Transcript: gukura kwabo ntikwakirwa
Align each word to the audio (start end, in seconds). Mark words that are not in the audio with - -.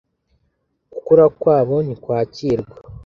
gukura 0.93 1.23
kwabo 1.39 1.75
ntikwakirwa 1.85 2.75